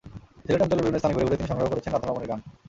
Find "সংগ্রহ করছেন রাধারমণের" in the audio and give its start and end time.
1.51-2.29